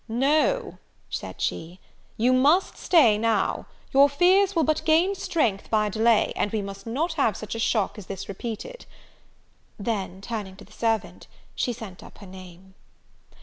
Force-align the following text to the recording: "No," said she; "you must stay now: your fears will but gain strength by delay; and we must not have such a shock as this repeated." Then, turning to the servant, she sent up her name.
"No," 0.07 0.79
said 1.11 1.39
she; 1.39 1.79
"you 2.17 2.33
must 2.33 2.75
stay 2.75 3.19
now: 3.19 3.67
your 3.91 4.09
fears 4.09 4.55
will 4.55 4.63
but 4.63 4.83
gain 4.83 5.13
strength 5.13 5.69
by 5.69 5.89
delay; 5.89 6.33
and 6.35 6.51
we 6.51 6.63
must 6.63 6.87
not 6.87 7.13
have 7.21 7.37
such 7.37 7.53
a 7.53 7.59
shock 7.59 7.99
as 7.99 8.07
this 8.07 8.27
repeated." 8.27 8.87
Then, 9.77 10.19
turning 10.19 10.55
to 10.55 10.65
the 10.65 10.71
servant, 10.73 11.27
she 11.53 11.71
sent 11.71 12.01
up 12.03 12.17
her 12.17 12.25
name. 12.25 12.73